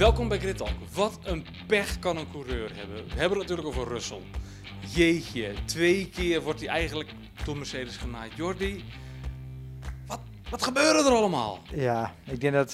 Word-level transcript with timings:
Welkom 0.00 0.28
bij 0.28 0.38
Grid 0.38 0.56
Talk. 0.56 0.68
Wat 0.94 1.18
een 1.24 1.46
pech 1.66 1.98
kan 1.98 2.16
een 2.16 2.30
coureur 2.30 2.76
hebben. 2.76 2.96
We 2.96 3.14
hebben 3.14 3.38
het 3.38 3.48
natuurlijk 3.48 3.66
over 3.68 3.88
Russell. 3.92 4.20
Jeetje, 4.94 5.52
twee 5.64 6.08
keer 6.08 6.42
wordt 6.42 6.60
hij 6.60 6.68
eigenlijk 6.68 7.12
door 7.44 7.56
Mercedes 7.56 7.96
genaaid. 7.96 8.32
Jordi, 8.34 8.84
wat, 10.06 10.20
wat 10.50 10.62
gebeurde 10.62 10.98
er 11.08 11.14
allemaal? 11.14 11.58
Ja, 11.74 12.14
ik 12.26 12.40
denk 12.40 12.52
dat 12.54 12.66
eh, 12.66 12.72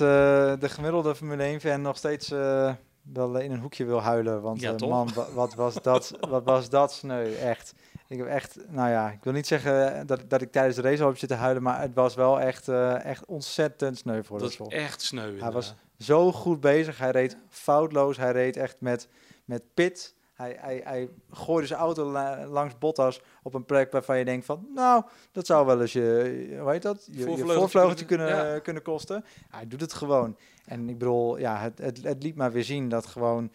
de 0.60 0.68
gemiddelde 0.68 1.14
Formule 1.14 1.58
1-fan 1.60 1.80
nog 1.82 1.96
steeds 1.96 2.30
uh, 2.32 2.72
wel 3.12 3.38
in 3.38 3.52
een 3.52 3.60
hoekje 3.60 3.84
wil 3.84 4.00
huilen. 4.02 4.42
Want 4.42 4.60
Ja, 4.60 4.74
eh, 4.74 4.88
man, 4.88 5.10
wa- 5.14 5.32
wat 5.34 5.54
was, 5.54 5.74
dat, 5.82 6.12
wat 6.28 6.44
was 6.44 6.68
dat 6.68 6.92
sneu, 6.92 7.34
echt. 7.34 7.74
Ik 8.08 8.18
heb 8.18 8.26
echt, 8.26 8.58
nou 8.68 8.90
ja, 8.90 9.10
ik 9.10 9.24
wil 9.24 9.32
niet 9.32 9.46
zeggen 9.46 10.06
dat, 10.06 10.30
dat 10.30 10.42
ik 10.42 10.52
tijdens 10.52 10.76
de 10.76 10.82
race 10.82 11.02
al 11.02 11.08
heb 11.08 11.18
zitten 11.18 11.38
huilen, 11.38 11.62
maar 11.62 11.80
het 11.80 11.94
was 11.94 12.14
wel 12.14 12.40
echt, 12.40 12.68
eh, 12.68 13.04
echt 13.04 13.24
ontzettend 13.24 13.98
sneu 13.98 14.22
voor 14.22 14.38
Dat 14.38 14.50
is 14.50 14.58
Russell. 14.58 14.78
echt 14.78 15.02
sneu. 15.02 15.38
Hij 15.40 15.50
was 15.50 15.74
zo 15.98 16.32
goed 16.32 16.60
bezig, 16.60 16.98
hij 16.98 17.10
reed 17.10 17.36
foutloos, 17.48 18.16
hij 18.16 18.32
reed 18.32 18.56
echt 18.56 18.76
met, 18.80 19.08
met 19.44 19.62
pit. 19.74 20.14
Hij, 20.34 20.56
hij, 20.60 20.80
hij 20.84 21.08
gooide 21.30 21.66
zijn 21.66 21.80
auto 21.80 22.10
la- 22.10 22.46
langs 22.46 22.78
Bottas 22.78 23.20
op 23.42 23.54
een 23.54 23.64
plek 23.64 23.92
waarvan 23.92 24.18
je 24.18 24.24
denkt 24.24 24.46
van, 24.46 24.66
nou, 24.74 25.04
dat 25.32 25.46
zou 25.46 25.66
wel 25.66 25.80
eens 25.80 25.92
je, 25.92 26.56
hoe 26.60 26.70
heet 26.70 26.82
dat? 26.82 27.08
Je, 27.10 27.18
je 27.18 27.24
Voorvleugeltje 27.24 28.04
kunnen- 28.04 28.26
kunnen, 28.26 28.52
ja. 28.52 28.58
kunnen 28.58 28.82
kosten. 28.82 29.24
Hij 29.50 29.66
doet 29.68 29.80
het 29.80 29.92
gewoon. 29.92 30.36
En 30.64 30.88
ik 30.88 30.98
bedoel, 30.98 31.38
ja, 31.38 31.58
het, 31.58 31.78
het, 31.78 32.02
het 32.02 32.22
liet 32.22 32.36
maar 32.36 32.52
weer 32.52 32.64
zien 32.64 32.88
dat 32.88 33.06
gewoon 33.06 33.52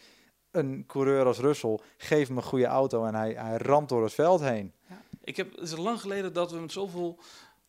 een 0.51 0.83
coureur 0.87 1.25
als 1.25 1.39
Russell, 1.39 1.79
geeft 1.97 2.27
hem 2.27 2.37
een 2.37 2.43
goede 2.43 2.65
auto 2.65 3.05
en 3.05 3.15
hij, 3.15 3.33
hij 3.33 3.57
ramt 3.57 3.89
door 3.89 4.03
het 4.03 4.13
veld 4.13 4.41
heen. 4.41 4.73
Ik 5.23 5.37
heb, 5.37 5.51
het 5.51 5.61
is 5.61 5.77
lang 5.77 6.01
geleden 6.01 6.33
dat 6.33 6.51
we 6.51 6.59
met 6.59 6.71
zoveel, 6.71 7.19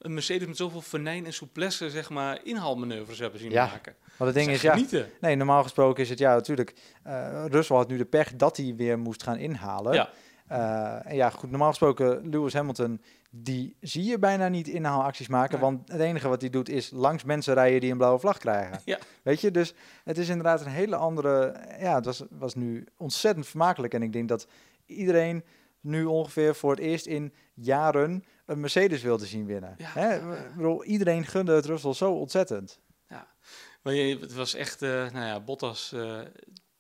een 0.02 0.15
Mercedes 0.15 0.47
met 0.48 0.56
zoveel 0.56 0.80
venijn 0.80 1.27
en 1.27 1.33
souplesse, 1.33 1.91
zeg 1.91 2.11
maar, 2.11 2.41
inhaalmanoeuvres 2.45 3.19
hebben 3.19 3.41
zien 3.41 3.50
Ja, 3.50 3.67
maken. 3.67 3.95
Maar 4.19 4.27
het 4.27 4.36
ding 4.36 4.47
Dat 4.47 4.56
is, 4.56 4.62
ja, 4.62 4.72
genieten. 4.72 5.09
nee, 5.20 5.36
normaal 5.36 5.62
gesproken 5.62 6.03
is 6.03 6.09
het, 6.11 6.19
ja, 6.19 6.34
natuurlijk, 6.34 6.75
eh 7.03 7.44
Russell 7.48 7.77
had 7.77 7.89
nu 7.89 7.97
de 7.97 8.05
pech 8.05 8.36
dat 8.36 8.56
hij 8.56 8.75
weer 8.77 8.98
moest 8.98 9.22
gaan 9.22 9.36
inhalen. 9.39 9.94
Ja. 9.94 10.11
Eh, 10.47 11.11
en 11.11 11.17
ja, 11.17 11.31
goed, 11.31 11.50
normaal 11.50 11.69
gesproken, 11.69 12.28
Lewis 12.31 12.53
Hamilton, 12.53 13.00
die 13.31 13.77
zie 13.81 14.05
je 14.05 14.19
bijna 14.19 14.48
niet 14.48 14.69
inhaalacties 14.69 15.28
maken. 15.28 15.59
Want 15.59 15.92
het 15.92 16.00
enige 16.00 16.28
wat 16.28 16.41
hij 16.41 16.50
doet 16.50 16.69
is 16.69 16.91
langs 16.91 17.25
mensen 17.25 17.55
rijden 17.55 17.81
die 17.81 17.91
een 17.91 17.97
blauwe 17.97 18.19
vlag 18.20 18.39
krijgen. 18.39 18.81
Ja. 18.84 18.98
Weet 19.22 19.41
je, 19.41 19.50
dus 19.50 19.75
het 20.05 20.19
is 20.19 20.28
inderdaad 20.28 20.61
een 20.61 20.70
hele 20.70 20.97
andere... 20.97 21.55
Ja, 21.81 21.94
het 21.94 22.05
was, 22.05 22.22
was 22.31 22.55
nu 22.55 22.87
ontzettend 22.97 23.47
vermakelijk. 23.47 23.94
En 23.94 24.03
ik 24.03 24.12
denk 24.12 24.28
dat 24.28 24.47
iedereen 24.87 25.44
nu 25.81 26.05
ongeveer 26.05 26.55
voor 26.55 26.70
het 26.70 26.81
eerst 26.81 27.06
in 27.06 27.33
jaren 27.55 28.25
een 28.53 28.61
Mercedes 28.61 29.03
wilde 29.03 29.27
zien 29.27 29.47
winnen. 29.47 29.75
Ja. 29.78 29.91
Hè? 29.92 30.20
Bedoel, 30.56 30.84
iedereen 30.84 31.25
gunde 31.27 31.53
het 31.55 31.64
Russell 31.64 31.92
zo 31.95 32.12
ontzettend. 32.12 32.78
Maar 33.83 33.94
je, 33.94 34.19
het 34.19 34.34
was 34.34 34.55
echt, 34.55 34.83
eh, 34.83 34.91
nou 34.91 35.27
ja, 35.27 35.41
Bottas 35.41 35.92
eh, 35.92 36.00
een 36.00 36.33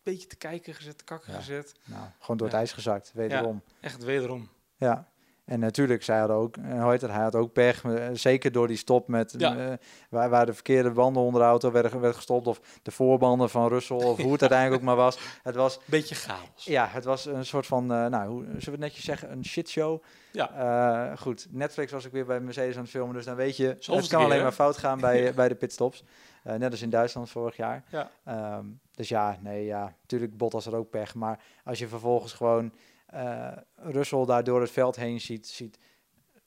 beetje 0.02 0.26
te 0.26 0.36
kijken 0.36 0.74
gezet, 0.74 0.98
te 0.98 1.04
kakken 1.04 1.32
Ja. 1.32 1.38
gezet. 1.38 1.74
Nou, 1.84 2.06
gewoon 2.18 2.36
door 2.36 2.46
het 2.46 2.56
Ja. 2.56 2.62
ijs 2.62 2.72
gezakt, 2.72 3.12
wederom. 3.14 3.62
Echt 3.80 4.04
wederom. 4.04 4.48
Ja. 4.76 5.08
En 5.44 5.60
natuurlijk, 5.60 6.02
zij 6.02 6.18
hadden 6.18 6.36
ook, 6.36 6.56
eh, 6.56 6.82
hoe 6.82 6.90
heet 6.90 7.00
het, 7.00 7.10
hij 7.10 7.22
had 7.22 7.34
ook 7.34 7.52
pech, 7.52 7.84
eh, 7.84 8.08
zeker 8.12 8.52
door 8.52 8.66
die 8.66 8.76
stop 8.76 9.08
met, 9.08 9.34
Ja. 9.38 9.56
eh, 9.56 9.72
waar, 10.10 10.30
waar 10.30 10.46
de 10.46 10.54
verkeerde 10.54 10.90
banden 10.90 11.22
onder 11.22 11.40
de 11.40 11.46
auto 11.46 11.70
werden, 11.70 11.92
werden 11.92 12.14
gestopt, 12.14 12.46
of 12.46 12.60
de 12.82 12.90
voorbanden 12.90 13.50
van 13.50 13.68
Russell, 13.68 13.96
of 13.96 14.20
hoe 14.22 14.32
het 14.32 14.40
uiteindelijk 14.40 14.80
ook 14.80 14.86
maar 14.86 14.96
was. 14.96 15.18
Het 15.42 15.54
was, 15.54 15.80
Beetje 15.84 16.14
chaos. 16.14 16.64
ja, 16.64 16.86
het 16.90 17.04
was 17.04 17.26
een 17.26 17.46
soort 17.46 17.66
van, 17.66 17.86
nou, 17.86 18.26
hoe 18.26 18.42
zullen 18.44 18.58
we 18.64 18.70
het 18.70 18.78
netjes 18.80 19.04
zeggen, 19.04 19.32
een 19.32 19.44
shitshow. 19.44 20.02
Ja. 20.32 21.16
Goed, 21.18 21.46
Netflix 21.50 21.92
was 21.92 22.04
ik 22.04 22.12
weer 22.12 22.26
bij 22.26 22.40
Mercedes 22.40 22.74
aan 22.76 22.82
het 22.82 22.90
filmen, 22.90 23.14
dus 23.14 23.24
dan 23.24 23.36
weet 23.36 23.56
je, 23.56 23.66
het 23.66 23.86
kan 23.86 24.00
keer, 24.00 24.16
alleen 24.18 24.36
hè? 24.36 24.42
maar 24.42 24.52
fout 24.52 24.76
gaan 24.78 25.00
bij, 25.00 25.34
bij 25.34 25.48
de 25.48 25.54
pitstops. 25.54 26.04
Net 26.42 26.70
als 26.70 26.82
in 26.82 26.90
Duitsland 26.90 27.30
vorig 27.30 27.56
jaar. 27.56 27.84
Ja. 27.90 28.10
Ehm, 28.24 28.64
dus 28.94 29.08
ja, 29.08 29.36
nee, 29.40 29.64
ja, 29.64 29.94
natuurlijk 30.00 30.36
Bottas 30.36 30.64
had 30.64 30.74
ook 30.74 30.90
pech. 30.90 31.14
Maar 31.14 31.38
als 31.64 31.78
je 31.78 31.88
vervolgens 31.88 32.32
gewoon 32.32 32.72
eh 33.12 33.52
Russell 33.76 34.24
daar 34.24 34.44
door 34.44 34.60
het 34.60 34.70
veld 34.70 34.96
heen 34.96 35.20
ziet, 35.20 35.46
ziet, 35.48 35.78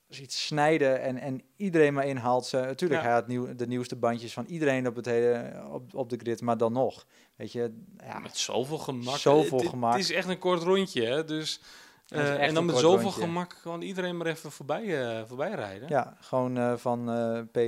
ziet 0.08 0.32
snijden 0.32 1.00
en, 1.00 1.18
en 1.18 1.42
iedereen 1.56 1.94
maar 1.94 2.06
inhaalt. 2.06 2.46
Ze, 2.46 2.56
natuurlijk, 2.56 3.00
Ja. 3.00 3.06
hij 3.06 3.16
had 3.16 3.26
nieuw, 3.26 3.54
de 3.54 3.66
nieuwste 3.66 3.96
bandjes 3.96 4.32
van 4.32 4.44
iedereen 4.46 4.86
op, 4.86 4.96
het 4.96 5.06
hele, 5.06 5.62
op, 5.70 5.94
op 5.94 6.10
de 6.10 6.16
grid, 6.16 6.40
maar 6.40 6.56
dan 6.56 6.72
nog. 6.72 7.06
Weet 7.36 7.52
je, 7.52 7.82
ja, 7.98 8.18
Met 8.18 8.36
zoveel 8.36 8.78
gemak. 8.78 9.16
Zoveel 9.16 9.58
Het- 9.58 9.68
gemak. 9.68 9.92
Het 9.92 10.00
is 10.02 10.10
echt 10.12 10.28
een 10.28 10.38
kort 10.38 10.62
rondje, 10.62 11.04
hè. 11.06 11.24
Dus, 11.24 11.60
eh, 12.08 12.42
en 12.42 12.54
dan 12.54 12.64
met 12.64 12.76
zoveel 12.76 13.00
rondje. 13.02 13.20
gemak 13.20 13.52
gewoon 13.52 13.82
iedereen 13.82 14.16
maar 14.16 14.26
even 14.26 14.50
voorbij, 14.52 15.16
eh, 15.18 15.24
voorbij 15.26 15.50
rijden. 15.50 15.88
ja 15.88 16.16
gewoon 16.20 16.78
van 16.78 17.04
P, 17.52 17.58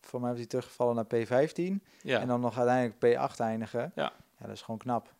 voor 0.00 0.20
mij 0.20 0.28
was 0.30 0.38
hij 0.38 0.46
teruggevallen 0.46 0.94
naar 0.94 1.04
P15 1.06 1.82
Ja, 2.02 2.20
en 2.20 2.26
dan 2.28 2.40
nog 2.40 2.58
uiteindelijk 2.58 2.96
P8 3.32 3.40
eindigen. 3.40 3.92
Ja. 3.94 4.12
ja, 4.38 4.46
dat 4.46 4.54
is 4.54 4.62
gewoon 4.62 4.78
knap. 4.78 5.14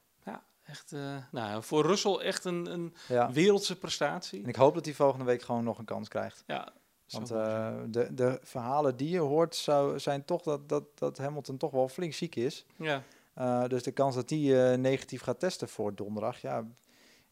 Echt, 0.67 0.93
eh, 0.93 1.17
nou, 1.31 1.63
voor 1.63 1.87
Russell 1.87 2.13
echt 2.17 2.45
een, 2.45 2.73
een 2.73 2.95
Ja. 3.09 3.33
wereldse 3.33 3.79
prestatie. 3.79 4.43
En 4.43 4.49
ik 4.49 4.57
hoop 4.57 4.75
dat 4.75 4.85
hij 4.85 4.95
volgende 4.95 5.25
week 5.25 5.43
gewoon 5.43 5.65
nog 5.65 5.79
een 5.79 5.85
kans 5.85 6.09
krijgt. 6.09 6.43
Ja, 6.47 6.73
Want 7.11 7.31
eh, 7.31 7.75
de, 7.89 8.15
de 8.15 8.39
verhalen 8.43 8.97
die 8.97 9.09
je 9.11 9.19
hoort 9.19 9.55
zou, 9.55 9.99
zijn 9.99 10.25
toch 10.25 10.43
dat, 10.43 10.69
dat, 10.69 10.85
dat 10.95 11.19
Hamilton 11.19 11.57
toch 11.57 11.71
wel 11.71 11.89
flink 11.89 12.15
ziek 12.15 12.37
is. 12.37 12.67
ja. 12.77 13.03
Uh, 13.39 13.65
dus 13.67 13.83
de 13.83 13.93
kans 13.93 14.15
dat 14.15 14.31
hij 14.31 14.77
negatief 14.77 15.23
gaat 15.23 15.41
testen 15.41 15.69
voor 15.69 15.95
donderdag, 15.95 16.41
ja, 16.41 16.65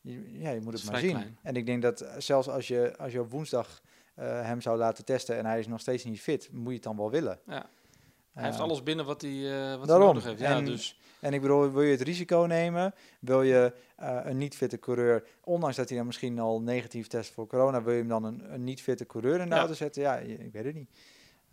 je, 0.00 0.38
ja, 0.40 0.50
je 0.50 0.60
moet 0.60 0.72
het 0.72 0.90
maar 0.90 1.00
zien. 1.00 1.10
klein. 1.10 1.38
En 1.42 1.56
ik 1.56 1.66
denk 1.66 1.82
dat 1.82 2.06
zelfs 2.18 2.48
als 2.48 2.68
je, 2.68 2.94
als 2.98 3.12
je 3.12 3.20
op 3.20 3.30
woensdag 3.30 3.80
hem 4.20 4.60
zou 4.60 4.78
laten 4.78 5.04
testen 5.04 5.36
en 5.36 5.46
hij 5.46 5.58
is 5.58 5.66
nog 5.66 5.80
steeds 5.80 6.04
niet 6.04 6.20
fit, 6.20 6.48
moet 6.52 6.66
je 6.66 6.72
het 6.74 6.82
dan 6.82 6.96
wel 6.96 7.10
willen. 7.10 7.38
Ja. 7.46 7.66
Hij 8.34 8.44
heeft 8.44 8.56
Uh, 8.56 8.62
alles 8.62 8.82
binnen 8.82 9.04
wat 9.04 9.20
hij, 9.20 9.30
uh, 9.30 9.76
wat 9.78 9.88
hij 9.88 9.98
nodig 9.98 10.24
heeft. 10.24 10.40
Ja, 10.40 10.56
En- 10.56 10.64
dus, 10.64 10.98
En 11.20 11.34
ik 11.34 11.40
bedoel, 11.40 11.70
wil 11.72 11.82
je 11.82 11.90
het 11.90 12.00
risico 12.00 12.44
nemen? 12.48 12.94
Wil 13.20 13.42
je 13.42 13.72
uh, 14.00 14.20
een 14.22 14.38
niet-fitte 14.38 14.78
coureur, 14.78 15.24
ondanks 15.44 15.76
dat 15.76 15.88
hij 15.88 15.96
dan 15.98 16.06
misschien 16.06 16.38
al 16.38 16.60
negatief 16.60 17.06
test 17.06 17.32
voor 17.32 17.46
corona, 17.46 17.82
wil 17.82 17.92
je 17.92 17.98
hem 17.98 18.08
dan 18.08 18.24
een, 18.24 18.54
een 18.54 18.64
niet-fitte 18.64 19.06
coureur 19.06 19.40
in 19.40 19.48
de 19.48 19.54
Ja. 19.54 19.58
auto 19.60 19.74
zetten? 19.74 20.02
Ja, 20.02 20.16
ik 20.18 20.52
weet 20.52 20.64
het 20.64 20.74
niet. 20.74 20.90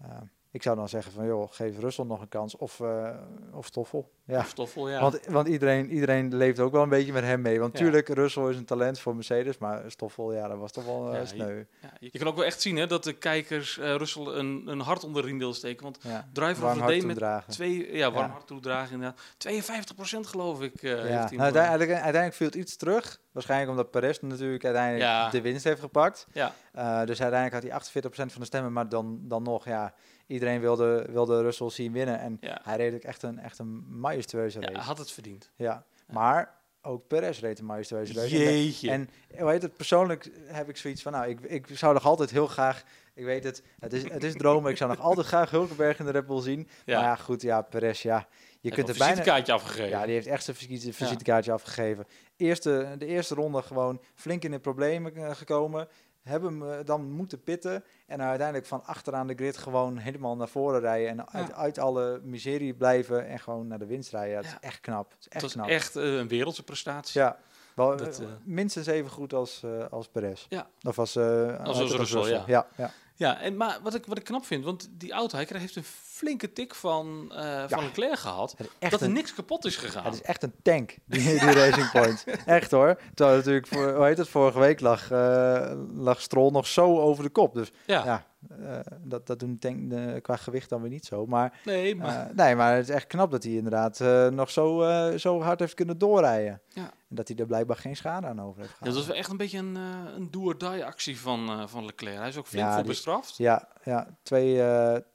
Uh, 0.02 0.08
ik 0.51 0.63
zou 0.63 0.75
dan 0.75 0.89
zeggen 0.89 1.12
van, 1.12 1.25
joh, 1.25 1.51
geef 1.51 1.79
Russell 1.79 2.06
nog 2.06 2.22
een 2.22 2.28
kans 2.28 2.56
of, 2.57 2.79
uh, 2.79 3.09
of 3.53 3.66
Stoffel. 3.66 4.12
Ja. 4.25 4.44
Stoffel, 4.44 4.89
ja. 4.89 5.01
Want, 5.01 5.19
want 5.28 5.47
iedereen, 5.47 5.91
iedereen 5.91 6.35
leeft 6.35 6.59
ook 6.59 6.72
wel 6.72 6.84
een 6.84 6.89
beetje 6.89 7.13
met 7.13 7.23
hem 7.23 7.41
mee. 7.41 7.59
Want 7.59 7.73
Ja. 7.73 7.79
tuurlijk, 7.84 8.07
Russell 8.07 8.50
is 8.50 8.57
een 8.57 8.66
talent 8.66 9.00
voor 9.00 9.16
Mercedes, 9.16 9.57
maar 9.57 9.84
Stoffel, 9.88 10.34
ja, 10.34 10.47
dat 10.47 10.57
was 10.57 10.72
toch 10.72 10.85
wel 10.85 11.07
uh, 11.13 11.19
Ja, 11.19 11.25
sneu. 11.25 11.63
ja, 11.81 11.94
je 12.00 12.19
kan 12.19 12.28
ook 12.28 12.35
wel 12.35 12.45
echt 12.45 12.61
zien 12.61 12.75
hè, 12.78 12.88
dat 12.88 13.03
de 13.03 13.13
kijkers 13.13 13.78
uh, 13.78 13.95
Russell 13.95 14.25
een, 14.25 14.63
een 14.66 14.79
hart 14.79 15.03
onder 15.03 15.22
de 15.22 15.28
riem 15.28 15.38
willen 15.38 15.56
steken. 15.56 15.84
Want. 15.84 16.00
Driver 16.34 16.66
of 16.66 16.73
the 16.73 16.79
Day 16.79 16.90
met 16.90 17.01
toedragen. 17.01 17.51
twee, 17.53 17.95
ja, 17.95 18.11
warm 18.11 18.31
hart 18.31 18.47
toedragen 18.47 18.94
inderdaad. 18.94 19.19
52% 19.38 20.19
geloof 20.19 20.61
ik. 20.61 20.81
Uh, 20.81 20.91
heeft 20.91 21.06
hij 21.09 21.29
nou, 21.29 21.41
uiteindelijk, 21.41 21.91
uiteindelijk 21.91 22.34
viel 22.34 22.47
het 22.47 22.56
iets 22.56 22.75
terug. 22.75 23.19
Waarschijnlijk 23.31 23.69
omdat 23.72 23.92
Perez 23.92 24.19
natuurlijk 24.19 24.66
uiteindelijk 24.66 25.03
Ja. 25.03 25.30
de 25.30 25.42
winst 25.42 25.64
heeft 25.64 25.80
gepakt. 25.80 26.28
Ja. 26.31 26.53
Uh, 26.75 27.06
dus 27.06 27.22
uiteindelijk 27.22 27.53
had 27.53 27.64
hij 27.94 28.02
48% 28.02 28.31
van 28.31 28.42
de 28.42 28.46
stemmen, 28.46 28.74
maar 28.74 28.90
dan, 28.90 29.19
dan 29.24 29.44
nog, 29.44 29.66
ja, 29.66 29.94
iedereen 30.28 30.59
wilde, 30.62 31.06
wilde 31.12 31.41
Russell 31.41 31.70
zien 31.70 31.91
winnen. 31.91 32.20
En 32.20 32.38
Ja. 32.41 32.59
hij 32.64 32.78
reed 32.78 32.94
ook 32.94 33.02
echt 33.03 33.24
een, 33.24 33.40
echt 33.40 33.59
een 33.59 33.86
majestueuze 34.00 34.59
race. 34.59 34.74
hij 34.74 34.84
had 34.84 34.97
het 34.97 35.12
verdiend. 35.12 35.50
Ja. 35.56 35.84
Maar 36.08 36.59
ook 36.81 37.08
Perez 37.08 37.40
reed 37.40 37.59
een 37.59 37.66
majestueuze 37.66 38.14
race. 38.14 38.36
En- 38.36 38.41
Jeetje. 38.41 38.91
En 38.91 39.09
heet 39.30 39.62
het, 39.62 39.75
persoonlijk 39.75 40.30
heb 40.46 40.70
ik 40.70 40.78
zoiets 40.78 41.02
van, 41.02 41.12
nou, 41.12 41.28
ik, 41.30 41.40
ik 41.40 41.68
zou 41.78 41.94
nog 41.94 42.06
altijd 42.06 42.30
heel 42.31 42.47
graag, 42.47 42.84
ik 43.14 43.25
weet 43.25 43.44
het, 43.44 43.64
het 43.80 43.94
is, 43.94 44.03
het 44.09 44.24
is 44.24 44.34
dromen, 44.34 44.72
ik 44.72 44.78
zou 44.78 44.90
nog 44.90 45.00
altijd 45.00 45.28
graag 45.28 45.50
Hulkenberg 45.50 46.00
in 46.00 46.06
de 46.06 46.12
Red 46.12 46.25
Bull 46.25 46.41
zien. 46.41 46.68
Maar 46.86 46.96
ja, 46.96 47.16
goed, 47.16 47.41
ja, 47.41 47.62
Perez, 47.62 48.02
ja, 48.02 48.28
je 48.61 48.69
kunt 48.72 48.88
er 48.88 48.94
een 48.94 48.99
bijna... 48.99 49.13
visitekaartje 49.13 49.53
afgegeven. 49.53 49.89
Ja, 49.89 50.05
die 50.05 50.13
heeft 50.13 50.27
echt 50.27 50.44
zijn 50.44 50.55
visite- 50.57 50.94
visitekaartje 50.94 51.51
afgegeven. 51.51 52.05
Eerste, 52.38 52.95
de 52.97 53.05
eerste 53.05 53.35
ronde 53.35 53.61
gewoon 53.61 54.01
flink 54.16 54.44
in 54.44 54.51
de 54.51 54.59
problemen 54.59 55.16
eh, 55.16 55.35
gekomen. 55.35 55.88
Hebben 56.22 56.59
hem 56.59 56.72
eh, 56.72 56.85
dan 56.85 57.11
moeten 57.11 57.44
pitten. 57.44 57.83
En 58.07 58.22
uiteindelijk 58.22 58.67
van 58.67 58.85
achteraan 58.85 59.27
de 59.27 59.33
grid 59.33 59.57
gewoon 59.57 59.97
helemaal 59.97 60.35
naar 60.35 60.47
voren 60.47 60.79
rijden. 60.79 61.09
En 61.09 61.29
uit, 61.31 61.47
Ja. 61.47 61.53
uit 61.55 61.78
alle 61.79 62.19
miserie 62.23 62.73
blijven 62.73 63.28
en 63.28 63.40
gewoon 63.40 63.67
naar 63.67 63.79
de 63.79 63.85
winst 63.85 64.11
rijden. 64.11 64.31
Ja, 64.31 64.37
het 64.37 64.46
Ja. 64.46 64.52
is 64.61 64.67
echt 64.67 64.79
knap. 64.79 65.11
Het 65.11 65.19
is 65.19 65.25
echt 65.28 65.34
het 65.34 65.41
was 65.41 65.53
knap. 65.53 65.67
echt 65.67 65.96
eh, 65.96 66.16
een 66.17 66.28
wereldse 66.28 66.64
prestatie. 66.64 67.22
Ja, 67.22 67.37
wel, 67.75 67.97
Dat, 67.97 68.19
eh, 68.19 68.25
eh, 68.25 68.31
minstens 68.43 68.87
even 68.87 69.11
goed 69.11 69.34
als, 69.34 69.64
eh 69.64 69.85
als 69.90 70.07
Perez. 70.07 70.46
Ja. 70.49 70.67
Of 70.81 70.99
als, 70.99 71.16
eh 71.16 71.59
Als 71.64 71.79
als 71.79 71.91
Russell, 71.96 72.29
ja. 72.29 72.43
ja. 72.47 72.67
ja. 72.78 72.91
Ja, 73.16 73.40
en, 73.41 73.58
maar 73.58 73.79
wat 73.84 73.93
ik, 73.96 74.05
wat 74.05 74.17
ik 74.17 74.23
knap 74.23 74.46
vind, 74.46 74.63
want 74.63 74.87
die 74.91 75.11
auto, 75.11 75.35
hij 75.35 75.46
krijgt- 75.46 75.63
heeft 75.66 75.75
een 75.87 75.93
flinke 76.05 76.53
tik 76.53 76.75
van, 76.75 77.31
eh 77.35 77.63
van 77.67 77.84
Leclerc 77.84 78.19
gehad. 78.19 78.55
Echt 78.79 78.91
dat 78.91 79.02
er 79.02 79.08
een, 79.08 79.13
niks 79.13 79.34
kapot 79.34 79.66
is 79.66 79.75
gegaan. 79.75 80.03
het 80.03 80.13
is 80.13 80.22
echt 80.22 80.43
een 80.43 80.53
tank, 80.63 80.97
die, 81.05 81.22
die 81.22 81.40
Racing 81.52 81.91
Point. 81.91 82.23
Echt 82.46 82.72
hoor. 82.72 82.99
Terwijl 83.13 83.37
natuurlijk, 83.37 83.67
voor, 83.67 83.96
hoe 83.96 84.05
heet 84.05 84.17
het, 84.17 84.28
vorige 84.29 84.59
week 84.59 84.79
lag, 84.79 85.11
eh 85.11 85.72
lag 85.96 86.22
Stroll 86.22 86.52
nog 86.52 86.67
zo 86.67 86.99
over 86.99 87.23
de 87.23 87.29
kop. 87.29 87.53
Dus 87.53 87.72
ja. 87.85 88.05
ja, 88.05 88.25
eh, 88.49 88.79
dat, 89.03 89.28
dat 89.28 89.40
doen 89.40 89.58
denk, 89.59 89.91
eh, 89.93 90.22
qua 90.22 90.35
gewicht 90.35 90.70
dan 90.70 90.82
weer 90.82 90.90
niet 90.90 91.05
zo. 91.05 91.26
Maar, 91.26 91.59
Nee, 91.66 91.96
maar... 91.96 92.29
eh, 92.29 92.35
nee, 92.35 92.55
maar 92.55 92.76
het 92.76 92.90
is 92.90 92.96
echt 92.96 93.08
knap 93.08 93.32
dat 93.32 93.43
hij 93.43 93.52
inderdaad 93.53 93.99
nog 94.34 94.49
zo, 94.52 94.82
zo 95.17 95.41
hard 95.41 95.59
heeft 95.59 95.73
kunnen 95.73 95.97
doorrijden. 95.97 96.61
Ja. 96.67 96.82
En 97.09 97.16
dat 97.16 97.28
hij 97.28 97.38
er 97.38 97.46
blijkbaar 97.46 97.78
geen 97.78 97.96
schade 97.96 98.28
aan 98.28 98.41
over 98.41 98.59
heeft 98.59 98.70
Ja, 98.72 98.78
gehad. 98.78 98.93
dat 98.93 98.97
was 98.97 99.08
wel 99.08 99.16
echt 99.16 99.29
een 99.29 99.38
beetje 99.38 99.58
een, 99.58 99.76
een 100.16 100.28
do-or-die 100.32 100.85
actie 100.85 101.20
van, 101.20 101.70
van 101.70 101.85
Leclerc. 101.85 102.17
Hij 102.17 102.28
is 102.28 102.38
ook 102.38 102.47
flink 102.47 102.66
Ja, 102.66 102.73
voor 102.73 102.82
die- 102.84 102.91
bestraft. 102.91 103.38
Ja, 103.38 103.67
ja 103.84 104.08
twee, 104.23 104.61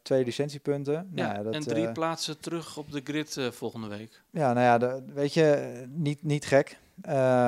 twee 0.02 0.24
licentiepunten. 0.24 1.10
Ja, 1.14 1.32
Nou 1.32 1.44
dat, 1.44 1.54
en 1.54 1.60
drie 1.60 1.92
plaatsen 1.92 2.40
terug 2.40 2.76
op 2.76 2.92
de 2.92 3.00
grid 3.04 3.38
volgende 3.50 3.86
week. 3.88 4.22
ja, 4.30 4.52
nou 4.52 4.64
ja, 4.66 4.78
de- 4.78 5.02
weet 5.14 5.34
je, 5.34 5.82
niet, 5.88 6.22
niet 6.22 6.44
gek. 6.46 6.78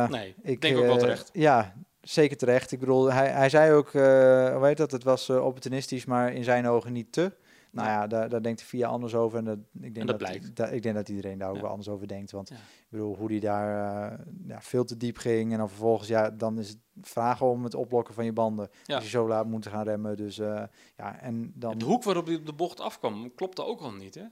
Nee, 0.08 0.34
ik 0.42 0.60
denk 0.60 0.76
ook 0.78 0.84
wel 0.84 0.96
terecht. 0.98 1.30
Ja, 1.32 1.75
zeker 2.10 2.37
terecht. 2.37 2.72
Ik 2.72 2.78
bedoel, 2.81 3.12
hij, 3.12 3.28
hij 3.28 3.49
zei 3.49 3.72
ook, 3.72 3.87
eh 3.94 4.55
hoe 4.56 4.66
heet 4.66 4.76
dat, 4.76 4.90
het 4.90 5.05
was 5.05 5.28
eh, 5.28 5.44
opportunistisch, 5.44 6.05
maar 6.05 6.32
in 6.32 6.44
zijn 6.44 6.66
ogen 6.66 6.93
niet 6.93 7.12
te. 7.12 7.32
Nou 7.70 7.88
Ja. 7.88 8.06
daar, 8.06 8.28
daar 8.28 8.43
denkt 8.43 8.58
de 8.60 8.64
VIA 8.66 8.88
anders 8.88 9.14
over. 9.14 9.38
En 9.38 9.44
dat, 9.44 9.58
ik, 9.81 9.94
denk 9.94 10.06
dat 10.55 10.72
ik 10.72 10.82
denk 10.82 10.94
dat 10.94 11.08
iedereen 11.08 11.38
daar 11.38 11.49
ook 11.49 11.55
Ja. 11.55 11.60
wel 11.60 11.70
anders 11.70 11.88
over 11.88 12.08
denkt. 12.08 12.31
Want 12.31 12.49
Ja. 12.49 12.55
ik 12.56 12.87
bedoel, 12.88 13.16
hoe 13.16 13.28
die 13.28 13.40
daar 13.40 14.10
eh, 14.12 14.19
ja, 14.46 14.60
veel 14.60 14.84
te 14.84 14.96
diep 14.96 15.16
ging. 15.16 15.52
En 15.52 15.58
dan 15.58 15.69
vervolgens, 15.69 16.08
ja, 16.08 16.31
dan 16.31 16.58
is 16.58 16.69
het 16.69 16.78
vragen 17.00 17.46
om 17.46 17.64
het 17.64 17.75
opblokken 17.75 18.14
van 18.14 18.25
je 18.25 18.32
banden. 18.32 18.69
Ja. 18.84 18.94
Als 18.94 19.04
je 19.04 19.11
zo 19.11 19.28
laat 19.28 19.46
moet 19.46 19.66
gaan 19.66 19.84
remmen. 19.84 20.16
Dus 20.16 20.38
eh, 20.38 20.62
ja, 20.96 21.20
en 21.20 21.52
dan... 21.54 21.78
De 21.78 21.84
hoek 21.84 22.02
waarop 22.04 22.26
hij 22.26 22.34
op 22.37 22.46
de 22.46 22.52
bocht 22.52 22.81
afkwam, 22.81 23.34
klopte 23.34 23.64
ook 23.64 23.81
al 23.81 23.93
niet. 23.93 24.14
Hè? 24.14 24.25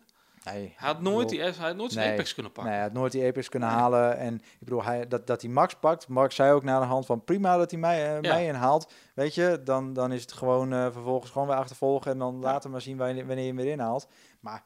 Hij 0.50 0.72
had 0.76 1.00
nooit, 1.00 1.14
bedoel- 1.26 1.30
die, 1.30 1.40
hij 1.40 1.66
had 1.68 1.76
nooit 1.76 1.92
zijn 1.92 2.04
Nee. 2.06 2.14
apex 2.14 2.34
kunnen 2.34 2.52
pakken. 2.52 2.72
Nee, 2.72 2.80
hij 2.80 2.88
had 2.90 2.98
nooit 2.98 3.12
die 3.12 3.26
apex 3.26 3.48
kunnen 3.48 3.68
Nee. 3.68 3.78
halen. 3.78 4.16
En 4.18 4.34
ik 4.34 4.58
bedoel, 4.64 4.82
hij, 4.84 5.08
dat, 5.08 5.26
dat 5.26 5.42
hij 5.42 5.50
Max 5.50 5.74
pakt. 5.74 6.08
Max 6.08 6.34
zei 6.34 6.52
ook 6.52 6.62
naar 6.62 6.80
de 6.80 6.86
hand 6.86 7.06
van 7.06 7.24
prima 7.24 7.56
dat 7.56 7.70
hij 7.70 7.80
mij, 7.80 8.00
Ja. 8.00 8.20
mij 8.20 8.46
inhaalt. 8.46 8.92
Weet 9.14 9.34
je, 9.34 9.60
dan, 9.64 9.92
dan 9.92 10.12
is 10.12 10.22
het 10.22 10.32
gewoon 10.32 10.72
eh, 10.72 10.82
vervolgens 10.92 11.30
gewoon 11.30 11.46
weer 11.48 11.56
achtervolgen. 11.56 12.10
En 12.10 12.18
dan 12.18 12.34
Ja. 12.34 12.40
later 12.40 12.70
maar 12.70 12.80
zien 12.80 12.96
wanneer, 12.96 13.26
wanneer 13.26 13.44
je 13.44 13.52
hem 13.52 13.60
weer 13.62 13.72
inhaalt. 13.72 14.06
Maar 14.40 14.62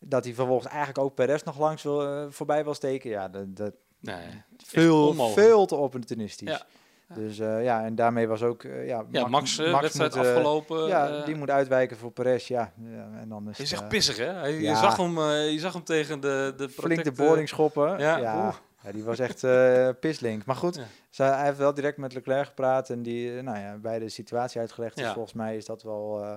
dat 0.00 0.24
hij 0.24 0.34
vervolgens 0.34 0.66
eigenlijk 0.68 0.98
ook 0.98 1.14
Perez 1.14 1.42
nog 1.42 1.58
langs 1.58 1.82
wil, 1.82 2.06
eh, 2.06 2.24
voorbij 2.28 2.64
wil 2.64 2.74
steken. 2.74 3.10
Ja, 3.10 3.28
dat, 3.28 3.56
dat 3.56 3.72
Nee. 4.00 4.42
veel, 4.56 5.14
veel 5.14 5.66
te 5.66 5.74
opportunistisch. 5.76 6.48
Ja. 6.50 6.62
Ja. 7.14 7.16
Dus 7.16 7.38
eh, 7.38 7.64
ja, 7.64 7.84
en 7.84 7.94
daarmee 7.94 8.28
was 8.28 8.42
ook... 8.42 8.64
eh, 8.64 8.86
ja, 8.86 9.04
Ja, 9.10 9.26
Max, 9.26 9.58
eh, 9.58 9.80
wedstrijd 9.80 10.14
moet, 10.14 10.26
afgelopen. 10.26 10.86
ja, 10.86 11.24
die 11.24 11.34
moet 11.34 11.50
uitwijken 11.50 11.96
voor 11.96 12.10
Perez. 12.10 12.48
Ja, 12.48 12.72
ja 12.84 13.08
en 13.20 13.28
dan 13.28 13.48
is 13.50 13.56
hij 13.56 13.64
is 13.64 13.70
het, 13.70 13.80
echt 13.80 13.88
pissig, 13.88 14.16
hè? 14.16 14.32
Hij, 14.32 14.60
je, 14.60 14.74
zag 14.76 14.96
hem, 14.96 15.18
eh, 15.18 15.52
je 15.52 15.58
zag 15.58 15.72
hem 15.72 15.84
tegen 15.84 16.20
de, 16.20 16.54
de 16.56 16.68
flink 16.68 17.04
de 17.04 17.12
boarding 17.12 17.48
schoppen. 17.48 17.98
Ja, 17.98 18.16
Ja, 18.82 18.92
die 18.92 19.04
was 19.04 19.18
echt 19.18 19.44
eh 19.44 19.88
pislink. 20.00 20.44
Maar 20.44 20.56
goed, 20.56 20.74
Ja. 20.76 20.82
ze, 21.10 21.22
hij 21.22 21.44
heeft 21.44 21.58
wel 21.58 21.74
direct 21.74 21.96
met 21.96 22.12
Leclerc 22.14 22.46
gepraat 22.46 22.90
en 22.90 23.02
die, 23.02 23.42
nou 23.42 23.58
ja, 23.58 23.76
bij 23.76 23.98
de 23.98 24.08
situatie 24.08 24.60
uitgelegd. 24.60 24.96
Dus 24.96 25.04
Ja. 25.04 25.12
volgens 25.12 25.34
mij 25.34 25.56
is 25.56 25.64
dat 25.64 25.82
wel... 25.82 26.20
eh, 26.22 26.32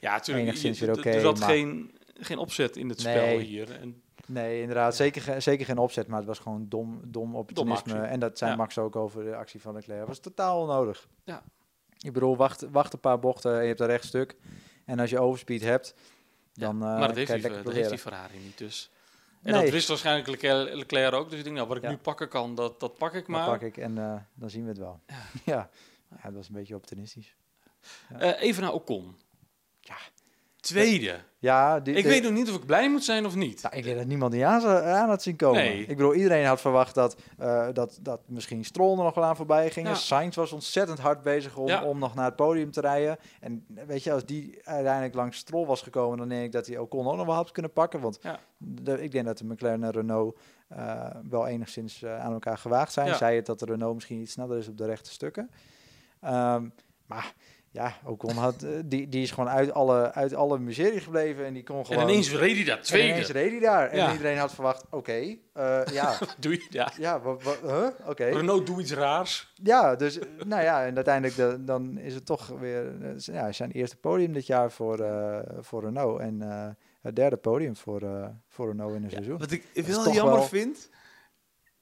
Ja, 0.00 0.12
natuurlijk. 0.12 0.46
enigszins 0.46 0.78
je- 0.78 0.84
weer 0.86 0.94
er- 0.94 1.00
oké, 1.00 1.10
Er 1.10 1.20
zat 1.20 1.38
maar- 1.38 1.48
geen, 1.48 1.98
geen 2.14 2.38
opzet 2.38 2.76
in 2.76 2.88
het 2.88 3.00
spel 3.00 3.14
Nee. 3.24 3.38
hier. 3.40 3.80
En, 3.80 4.02
nee, 4.28 4.60
inderdaad, 4.60 4.96
zeker, 4.96 5.42
zeker 5.42 5.66
geen 5.66 5.78
opzet, 5.78 6.06
maar 6.06 6.18
het 6.18 6.26
was 6.26 6.38
gewoon 6.38 6.66
dom, 6.68 7.00
dom 7.04 7.36
opportunisme. 7.36 7.92
actie. 7.92 8.06
en 8.08 8.20
dat 8.20 8.38
zei 8.38 8.50
Ja. 8.50 8.56
Max 8.56 8.78
ook 8.78 8.96
over 8.96 9.24
de 9.24 9.36
actie 9.36 9.60
van 9.60 9.74
Leclerc. 9.74 10.06
was 10.06 10.18
totaal 10.18 10.60
onnodig. 10.60 11.08
Ja. 11.24 11.42
Ik 11.98 12.12
bedoel, 12.12 12.36
wacht, 12.36 12.64
wacht 12.70 12.92
een 12.92 13.00
paar 13.00 13.18
bochten 13.18 13.54
en 13.54 13.60
je 13.62 13.66
hebt 13.68 13.80
een 13.80 13.86
rechtstuk. 13.86 14.36
En 14.84 14.98
als 14.98 15.10
je 15.10 15.18
overspeed 15.20 15.62
hebt, 15.62 15.94
dan 16.54 16.78
ja, 16.78 16.92
eh, 16.92 16.98
maar 16.98 17.08
dat 17.08 17.16
heeft, 17.16 17.32
die, 17.32 17.62
dat 17.62 17.72
heeft. 17.72 18.00
Ferrari 18.00 18.38
niet 18.38 18.58
dus. 18.58 18.90
En 19.42 19.52
Nee. 19.52 19.62
dat 19.62 19.70
wist 19.72 19.88
waarschijnlijk 19.88 20.28
Leclerc, 20.28 20.74
Leclerc 20.74 21.12
ook. 21.14 21.28
Dus 21.30 21.38
ik 21.38 21.44
denk, 21.44 21.56
nou, 21.56 21.68
wat 21.68 21.76
ik 21.76 21.82
Ja. 21.82 21.90
nu 21.90 21.96
pakken 21.96 22.28
kan, 22.28 22.54
dat, 22.54 22.80
dat 22.80 22.98
pak 22.98 23.12
ik 23.14 23.26
maar. 23.26 23.46
pak 23.48 23.60
ik 23.62 23.76
en 23.76 23.98
eh, 23.98 24.14
dan 24.34 24.50
zien 24.50 24.62
we 24.62 24.68
het 24.68 24.78
wel. 24.78 25.00
Ja. 25.44 25.68
Ja, 26.16 26.22
dat 26.22 26.32
was 26.34 26.48
een 26.48 26.54
beetje 26.54 26.74
opportunistisch. 26.74 27.36
Eh, 28.18 28.40
even 28.42 28.62
naar 28.62 28.72
Ocon. 28.72 29.16
Ja. 29.80 29.96
Tweede. 30.62 31.20
Ja, 31.38 31.80
die, 31.80 31.94
Ik 31.94 32.02
de- 32.02 32.08
weet 32.08 32.22
nog 32.22 32.32
niet 32.32 32.48
of 32.48 32.54
ik 32.56 32.66
blij 32.66 32.90
moet 32.90 33.04
zijn 33.04 33.26
of 33.26 33.34
niet. 33.34 33.62
Nou, 33.62 33.76
ik 33.76 33.84
denk 33.84 33.96
dat 33.96 34.06
niemand 34.06 34.32
die 34.32 34.46
aan, 34.46 34.66
aan 34.84 35.08
had 35.08 35.22
zien 35.22 35.36
komen. 35.36 35.62
Nee. 35.62 35.80
Ik 35.80 35.96
bedoel, 35.96 36.14
iedereen 36.14 36.44
had 36.44 36.60
verwacht 36.60 36.94
dat, 36.94 37.16
eh, 37.38 37.68
dat, 37.72 37.98
dat 38.02 38.20
misschien 38.26 38.64
Stroll 38.64 38.98
er 38.98 39.04
nog 39.04 39.14
wel 39.14 39.24
aan 39.24 39.36
voorbij 39.36 39.70
ging. 39.70 39.86
Ja. 39.86 39.94
Sainz 39.94 40.36
was 40.36 40.52
ontzettend 40.52 40.98
hard 40.98 41.22
bezig 41.22 41.56
om, 41.56 41.66
Ja. 41.66 41.84
om 41.84 41.98
nog 41.98 42.14
naar 42.14 42.24
het 42.24 42.36
podium 42.36 42.70
te 42.70 42.80
rijden. 42.80 43.16
En 43.40 43.66
weet 43.86 44.02
je, 44.04 44.12
als 44.12 44.24
die 44.26 44.58
uiteindelijk 44.64 45.14
langs 45.14 45.38
Stroll 45.38 45.66
was 45.66 45.82
gekomen, 45.82 46.18
dan 46.18 46.28
denk 46.28 46.44
ik 46.44 46.52
dat 46.52 46.66
hij 46.66 46.78
Ocon 46.78 47.06
ook 47.06 47.16
nog 47.16 47.26
wel 47.26 47.34
had 47.34 47.52
kunnen 47.52 47.72
pakken. 47.72 48.00
Want 48.00 48.18
Ja. 48.22 48.38
de, 48.58 49.02
ik 49.02 49.10
denk 49.12 49.26
dat 49.26 49.38
de 49.38 49.44
McLaren 49.44 49.84
en 49.84 49.90
Renault 49.90 50.38
eh, 50.68 51.06
wel 51.30 51.46
enigszins 51.46 52.02
eh, 52.02 52.20
aan 52.20 52.32
elkaar 52.32 52.58
gewaagd 52.58 52.92
zijn. 52.92 53.06
Ja. 53.06 53.16
Zij 53.16 53.36
het 53.36 53.46
dat 53.46 53.58
de 53.58 53.64
Renault 53.64 53.94
misschien 53.94 54.20
iets 54.20 54.32
sneller 54.32 54.58
is 54.58 54.68
op 54.68 54.76
de 54.78 54.86
rechte 54.86 55.10
stukken. 55.10 55.50
Ehm, 56.20 56.68
maar 57.06 57.34
ja, 57.72 57.96
Ocon 58.04 58.34
had, 58.36 58.62
eh, 58.62 58.70
die, 58.84 59.08
die 59.08 59.22
is 59.22 59.30
gewoon 59.30 59.48
uit 59.48 59.72
alle, 59.72 60.12
uit 60.12 60.34
alle 60.34 60.58
miserie 60.58 61.00
gebleven 61.00 61.44
en 61.44 61.52
die 61.54 61.62
kon 61.62 61.78
En 61.78 61.84
gewoon... 61.86 62.02
ineens 62.02 62.32
reed 62.32 62.56
hij 62.56 62.64
dat 62.64 62.78
En 62.78 62.82
tweede. 62.84 63.08
ineens 63.08 63.28
reed 63.28 63.50
hij 63.50 63.60
daar. 63.60 63.88
En 63.88 63.96
Ja. 63.96 64.12
iedereen 64.12 64.38
had 64.38 64.54
verwacht, 64.54 64.84
oké, 64.90 65.36
eh, 65.52 65.80
ja, 65.92 66.18
Doe 66.40 66.52
je, 66.52 66.66
ja. 66.70 66.92
ja, 66.98 67.20
wat, 67.20 67.42
wat, 67.42 67.58
huh? 67.60 67.86
oké. 68.06 68.24
Renault 68.24 68.66
doet 68.66 68.80
iets 68.80 68.92
raars. 68.92 69.52
Ja, 69.62 69.96
dus, 69.96 70.18
eh, 70.18 70.26
nou 70.44 70.62
ja, 70.62 70.84
en 70.84 70.94
uiteindelijk 70.94 71.36
de, 71.36 71.64
dan 71.64 71.98
is 71.98 72.14
het 72.14 72.26
toch 72.26 72.46
weer 72.46 72.92
ja, 73.16 73.52
zijn 73.52 73.70
eerste 73.70 73.96
podium 73.96 74.32
dit 74.32 74.46
jaar 74.46 74.70
voor, 74.70 74.98
eh, 75.00 75.38
voor 75.60 75.82
Renault. 75.84 76.20
En 76.20 76.42
eh, 76.42 76.68
het 77.00 77.16
derde 77.16 77.36
podium 77.36 77.76
voor, 77.76 78.02
eh, 78.02 78.26
voor 78.48 78.66
Renault 78.68 78.94
in 78.94 79.04
een 79.04 79.10
seizoen. 79.10 79.38
Wat 79.38 79.50
ik 79.50 79.66
wel 79.86 80.12
jammer 80.12 80.34
wel- 80.34 80.42
vind, 80.42 80.90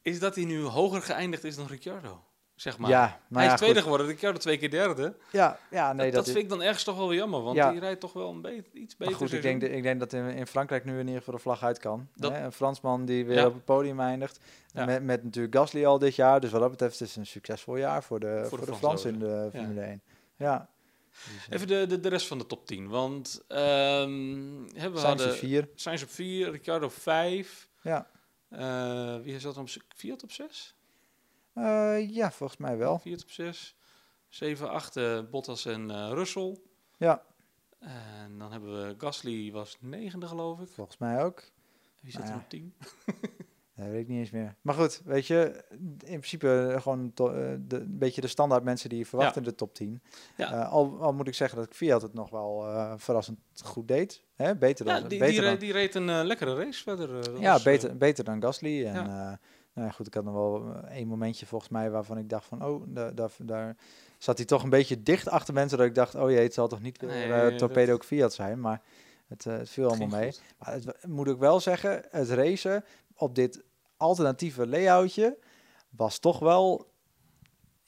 is 0.02 0.18
dat 0.20 0.34
hij 0.34 0.44
nu 0.44 0.62
hoger 0.62 1.02
geëindigd 1.02 1.44
is 1.44 1.56
dan 1.56 1.66
Ricciardo. 1.66 2.22
Zeg 2.60 2.78
maar. 2.78 2.90
ja, 2.90 3.00
nou 3.06 3.16
hij 3.28 3.44
ja, 3.44 3.50
is 3.52 3.56
tweede 3.56 3.74
goed. 3.74 3.82
geworden, 3.82 4.06
Ricciardo 4.06 4.38
twee 4.38 4.58
keer 4.58 4.70
derde. 4.70 5.14
Ja, 5.32 5.58
ja, 5.70 5.92
nee, 5.92 6.04
dat, 6.06 6.14
dat, 6.14 6.24
dat 6.24 6.34
vind 6.34 6.44
ik 6.44 6.48
dan 6.50 6.62
ergens 6.62 6.84
toch 6.84 6.96
wel 6.96 7.08
weer 7.08 7.18
jammer, 7.18 7.42
want 7.42 7.56
Ja. 7.56 7.70
die 7.70 7.80
rijdt 7.80 8.00
toch 8.00 8.12
wel 8.12 8.30
een 8.30 8.40
be- 8.40 8.64
iets 8.72 8.96
beter. 8.96 8.96
Maar 9.12 9.14
goed, 9.14 9.32
ik 9.32 9.42
denk, 9.42 9.60
de- 9.60 9.68
ik 9.70 9.82
denk 9.82 10.00
dat 10.00 10.12
in, 10.12 10.28
in 10.28 10.46
Frankrijk 10.46 10.84
nu 10.84 10.92
in 10.92 11.06
ieder 11.06 11.18
geval 11.18 11.34
de 11.34 11.40
vlag 11.40 11.62
uit 11.62 11.78
kan. 11.78 12.08
Dat- 12.14 12.32
Hè? 12.32 12.44
Een 12.44 12.52
Fransman 12.52 13.04
die 13.04 13.24
weer 13.26 13.46
op 13.46 13.54
het 13.54 13.64
podium 13.64 14.00
eindigt. 14.00 14.40
Met, 14.74 15.02
met 15.02 15.24
natuurlijk 15.24 15.54
Gasly 15.54 15.84
al 15.84 15.98
dit 15.98 16.14
jaar. 16.14 16.40
Dus 16.40 16.50
wat 16.50 16.60
dat 16.60 16.70
betreft 16.70 17.00
is 17.00 17.08
het 17.08 17.16
een 17.16 17.26
succesvol 17.26 17.76
jaar 17.76 18.02
voor 18.02 18.20
de, 18.20 18.44
voor 18.48 18.60
de 18.60 18.66
de. 18.66 18.74
Fransen 18.74 19.12
in 19.12 19.18
de 19.18 19.48
Ja. 19.52 19.58
Formule 19.58 19.80
1. 19.80 20.02
Ja. 20.36 20.68
Dus, 21.10 21.46
eh, 21.48 21.54
Even 21.54 21.66
de, 21.66 21.86
de, 21.86 22.00
de 22.00 22.08
rest 22.08 22.26
van 22.26 22.38
de 22.38 22.46
top 22.46 22.66
10, 22.66 22.88
want 22.88 23.42
hè, 23.48 24.06
we 24.06 24.74
Sainz 24.74 25.02
hadden 25.02 25.28
is 25.32 25.38
vier. 25.38 25.68
Sainz 25.74 26.02
op 26.02 26.10
4, 26.10 26.50
Ricciardo 26.50 26.86
op 26.86 26.92
5. 26.92 27.68
Ja. 27.82 28.06
wie 29.22 29.38
zat 29.40 29.56
op 29.56 29.68
4 29.96 30.12
op 30.22 30.32
6? 30.32 30.74
Eh, 31.54 32.10
ja, 32.10 32.30
volgens 32.30 32.58
mij 32.58 32.76
wel. 32.76 32.98
4 32.98 33.18
op 33.22 33.30
6. 33.30 33.74
7, 34.28 34.70
8, 34.70 35.30
Bottas 35.30 35.64
en 35.66 35.90
eh, 35.90 36.10
Russell. 36.12 36.58
Ja, 36.96 37.22
En 37.78 38.38
dan 38.38 38.52
hebben 38.52 38.86
we 38.86 38.94
Gasly 38.98 39.52
was 39.52 39.76
negende 39.80 40.26
geloof 40.26 40.60
ik. 40.60 40.68
volgens 40.68 40.96
mij 40.98 41.24
ook. 41.24 41.42
Wie 42.00 42.12
zit 42.12 42.20
Nou 42.20 42.32
er 42.34 42.40
op 42.40 42.48
10? 42.48 42.74
Dat 43.76 43.86
weet 43.90 44.00
ik 44.00 44.08
niet 44.08 44.18
eens 44.18 44.30
meer. 44.30 44.54
Maar 44.60 44.74
goed, 44.74 45.00
weet 45.04 45.26
je, 45.26 45.64
in 45.98 45.98
principe 46.18 46.76
gewoon 46.80 47.12
eh, 47.14 47.14
de, 47.14 47.76
een 47.80 47.98
beetje 47.98 48.20
de 48.20 48.26
standaard 48.26 48.64
mensen 48.64 48.88
die 48.88 48.98
je 48.98 49.06
verwacht 49.06 49.34
Ja. 49.34 49.40
in 49.40 49.46
de 49.46 49.54
top 49.54 49.74
10. 49.74 50.02
Ja. 50.36 50.62
Al, 50.62 50.98
al 51.00 51.12
moet 51.12 51.28
ik 51.28 51.34
zeggen 51.34 51.58
dat 51.58 51.66
ik 51.66 51.74
Fiat 51.74 52.02
het 52.02 52.14
nog 52.14 52.30
wel 52.30 52.64
verrassend 52.98 53.38
goed 53.64 53.88
deed. 53.88 54.24
Hè? 54.34 54.56
Beter 54.56 54.84
dan, 54.84 54.94
Ja, 55.02 55.08
die, 55.08 55.18
beter 55.18 55.34
die, 55.40 55.50
dan, 55.50 55.58
die 55.58 55.72
reed 55.72 55.94
een 55.94 56.24
lekkere 56.26 56.54
race 56.64 56.82
verder. 56.82 57.40
ja, 57.40 57.56
eh, 57.56 57.62
beter, 57.64 57.96
beter 57.96 58.24
dan 58.24 58.42
Gasly. 58.42 58.84
En 58.86 58.94
ja. 58.94 59.40
Nou 59.72 59.86
ja, 59.86 59.92
goed, 59.92 60.06
ik 60.06 60.14
had 60.14 60.24
nog 60.24 60.34
wel 60.34 60.74
eh, 60.74 60.96
één 60.96 61.06
momentje 61.08 61.46
volgens 61.46 61.70
mij 61.70 61.90
waarvan 61.90 62.18
ik 62.18 62.28
dacht 62.28 62.46
van, 62.46 62.64
oh, 62.64 62.82
da- 62.86 63.10
daar, 63.10 63.30
daar 63.38 63.76
zat 64.18 64.36
hij 64.36 64.46
toch 64.46 64.62
een 64.62 64.70
beetje 64.70 65.02
dicht 65.02 65.28
achter 65.28 65.54
mensen. 65.54 65.78
Dat 65.78 65.86
ik 65.86 65.94
dacht, 65.94 66.14
oh 66.14 66.30
jee, 66.30 66.42
het 66.42 66.54
zal 66.54 66.68
toch 66.68 66.80
niet 66.80 67.00
weer 67.00 67.10
Nee, 67.10 67.32
eh, 67.32 67.40
dat- 67.42 67.58
torpedo 67.58 67.92
ook 67.92 68.04
Fiat 68.04 68.32
zijn. 68.34 68.60
Maar 68.60 68.82
het, 69.28 69.44
het 69.44 69.70
viel 69.70 69.88
allemaal 69.88 70.08
mee. 70.20 70.32
goed. 70.32 70.42
Maar 70.58 70.72
het, 70.72 71.06
moet 71.06 71.28
ik 71.28 71.38
wel 71.38 71.60
zeggen, 71.60 72.02
het 72.10 72.28
racen 72.30 72.84
op 73.14 73.34
dit 73.34 73.62
alternatieve 73.96 74.66
layoutje 74.66 75.38
was 75.90 76.18
toch 76.18 76.38
wel 76.38 76.86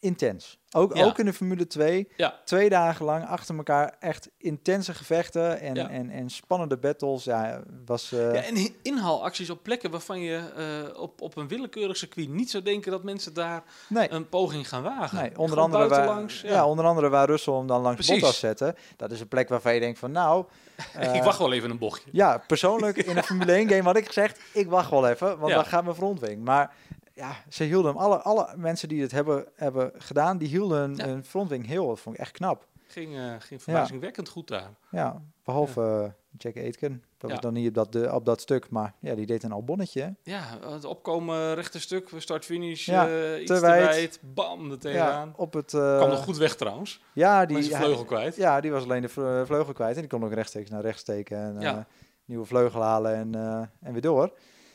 intens. 0.03 0.61
Ook, 0.75 0.97
Ja. 0.97 1.05
ook 1.05 1.19
in 1.19 1.25
de 1.25 1.33
Formule 1.33 1.67
2, 1.67 2.09
Ja, 2.17 2.41
twee 2.45 2.69
dagen 2.69 3.05
lang 3.05 3.27
achter 3.27 3.57
elkaar 3.57 3.97
echt 4.01 4.31
intense 4.39 4.95
gevechten 4.95 5.61
en, 5.61 5.75
Ja. 5.75 5.89
en, 5.89 6.11
en 6.11 6.31
spannende 6.31 6.77
battles. 6.77 7.25
Ja, 7.25 7.63
was... 7.87 8.13
eh, 8.13 8.35
ja, 8.35 8.43
en 8.43 8.57
in- 8.57 8.77
inhaalacties 8.83 9.51
op 9.51 9.63
plekken 9.63 9.91
waarvan 9.91 10.21
je 10.21 10.37
eh, 10.57 11.01
op, 11.01 11.21
op 11.21 11.37
een 11.37 11.49
willekeurig 11.49 11.97
circuit 11.97 12.29
niet 12.29 12.51
zou 12.51 12.63
denken 12.63 12.91
dat 12.91 13.03
mensen 13.03 13.35
daar 13.35 13.63
nee, 13.89 14.11
een 14.11 14.29
poging 14.29 14.69
gaan 14.69 14.83
wagen. 14.83 15.17
nee, 15.19 15.29
onder 15.31 15.49
Gewoon 15.49 15.65
andere, 15.65 15.83
waar, 15.89 15.89
buitenlangs, 15.99 16.41
ja. 16.41 16.67
onder 16.67 16.85
andere 16.85 17.09
waar 17.09 17.27
Russell 17.27 17.55
hem 17.55 17.67
dan 17.67 17.81
langs. 17.83 18.07
Bottas 18.09 18.39
zetten. 18.39 18.75
Dat 18.97 19.11
is 19.11 19.21
een 19.21 19.29
plek 19.29 19.49
waarvan 19.49 19.75
je 19.75 19.81
denkt 19.81 19.99
van 19.99 20.11
nou... 20.13 20.45
ik 21.15 21.23
wacht 21.23 21.39
wel 21.39 21.53
even 21.53 21.71
een 21.71 21.79
bochtje. 21.79 22.09
Ja, 22.13 22.45
persoonlijk 22.47 22.97
in 22.97 23.17
een 23.17 23.23
Formule 23.23 23.53
1 23.53 23.69
game 23.69 23.83
had 23.83 23.97
ik 23.97 24.07
gezegd, 24.07 24.41
ik 24.53 24.69
wacht 24.69 24.91
wel 24.91 25.09
even, 25.09 25.39
want 25.39 25.53
dan 25.55 25.65
gaat 25.67 25.85
mijn 25.85 25.97
frontwing. 25.97 26.45
Maar 26.45 26.75
ja, 27.29 27.37
ze 27.49 27.65
hielden 27.65 27.93
hem, 27.93 28.01
alle, 28.03 28.17
alle 28.19 28.49
mensen 28.57 28.89
die 28.89 29.03
het 29.03 29.11
hebben, 29.13 29.45
hebben 29.55 29.91
gedaan, 29.99 30.39
die 30.39 30.49
hielden 30.49 30.79
hun, 30.79 30.97
Ja. 30.97 31.07
hun 31.07 31.25
frontwing 31.25 31.67
heel. 31.67 31.87
Dat 31.87 32.01
vond 32.01 32.15
ik 32.15 32.21
echt 32.21 32.33
knap. 32.33 32.67
Ging, 32.87 33.17
eh 33.17 33.33
ging 33.39 33.63
verbazingwekkend 33.63 34.29
goed 34.29 34.49
daar. 34.49 34.71
Ja, 34.91 35.23
behalve, 35.45 36.15
Jack 36.39 36.57
Aitken. 36.57 37.05
Dat 37.19 37.31
was 37.31 37.41
dan 37.41 37.53
niet 37.53 37.69
op 37.69 37.75
dat, 37.75 37.93
de, 37.93 38.13
op 38.15 38.25
dat 38.25 38.41
stuk, 38.41 38.71
maar 38.71 38.95
ja, 39.01 39.15
die 39.15 39.27
deed 39.27 39.43
een 39.43 39.53
albonnetje. 39.53 40.15
Ja, 40.23 40.43
het 40.71 40.85
opkomen 40.85 41.55
rechterstuk, 41.55 42.09
start-finish, 42.17 42.89
eh, 42.89 43.41
iets 43.41 43.47
te 43.51 43.55
te 43.55 43.61
wijd. 43.61 44.19
Bam, 44.23 44.71
er 44.71 44.79
tegenaan. 44.79 45.27
Ja, 45.29 45.33
op 45.37 45.53
het... 45.53 45.75
eh, 45.75 45.97
Kwam 45.97 46.09
nog 46.09 46.25
goed 46.25 46.37
weg 46.37 46.57
trouwens. 46.57 47.03
Ja, 47.13 47.47
Die 47.47 47.57
hij- 47.57 47.81
vleugel 47.83 48.05
kwijt. 48.05 48.37
Ja, 48.37 48.61
die 48.61 48.71
was 48.71 48.83
alleen 48.83 49.03
de 49.03 49.09
vle- 49.09 49.43
vleugel 49.47 49.73
kwijt. 49.73 49.95
En 49.95 50.01
die 50.01 50.11
kon 50.11 50.25
ook 50.25 50.33
rechtstreeks 50.33 50.71
naar 50.71 50.81
rechts 50.83 51.01
steken. 51.01 51.39
En 51.39 51.61
eh, 51.63 51.77
nieuwe 52.25 52.45
vleugel 52.45 52.83
halen 52.83 53.15
en, 53.15 53.35
eh, 53.35 53.87
en 53.89 53.93
weer 53.93 54.01
door. 54.03 54.33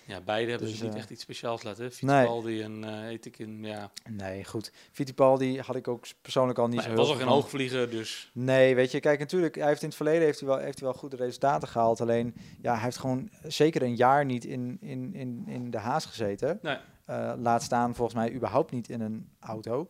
Ja, 0.08 0.22
beide 0.22 0.50
hebben 0.50 0.68
Dus, 0.68 0.78
ze 0.78 0.84
niet 0.84 0.94
eh, 0.94 1.00
echt 1.00 1.10
iets 1.10 1.22
speciaals 1.22 1.64
laten. 1.64 1.92
Fittipaldi 1.92 2.62
en 2.62 2.84
eh 2.84 3.10
Etikin, 3.10 3.64
ja. 3.64 3.92
Nee, 4.10 4.46
goed. 4.46 4.72
Fittipaldi 4.92 5.60
had 5.60 5.76
ik 5.76 5.88
ook 5.88 6.06
persoonlijk 6.22 6.60
al 6.60 6.68
niet 6.68 6.82
zo 6.82 6.88
heel 6.88 6.98
was 6.98 7.10
al 7.10 7.16
geen 7.16 7.28
hoogvlieger, 7.28 7.90
dus... 7.90 8.32
Nee, 8.34 8.76
weet 8.76 8.92
je, 8.92 9.00
kijk, 9.00 9.20
natuurlijk, 9.20 9.56
hij 9.56 9.68
heeft 9.68 9.82
in 9.82 9.88
het 9.88 9.98
verleden 9.98 10.22
heeft 10.22 10.40
hij 10.40 10.50
wel, 10.50 10.58
heeft 10.58 10.80
hij 10.80 10.88
wel 10.88 10.98
goede 10.98 11.16
resultaten 11.16 11.68
gehaald. 11.68 12.02
Alleen, 12.02 12.36
ja, 12.62 12.74
hij 12.74 12.84
heeft 12.84 12.98
gewoon 12.98 13.30
zeker 13.44 13.82
een 13.82 13.96
jaar 13.96 14.26
niet 14.26 14.46
in, 14.46 14.78
in, 14.82 15.14
in, 15.14 15.44
in 15.48 15.72
de 15.72 15.78
haas 15.78 16.06
gezeten. 16.06 16.60
Nee. 16.62 16.78
Eh, 17.06 17.34
laat 17.38 17.64
staan 17.64 17.96
volgens 17.96 18.18
mij 18.18 18.34
überhaupt 18.34 18.72
niet 18.72 18.90
in 18.90 19.02
een 19.02 19.30
auto. 19.40 19.90